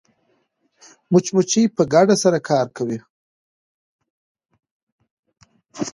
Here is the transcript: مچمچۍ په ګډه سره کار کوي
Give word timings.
مچمچۍ 1.11 1.63
په 1.75 1.83
ګډه 1.93 2.15
سره 2.23 2.37
کار 2.49 2.67
کوي 2.77 2.97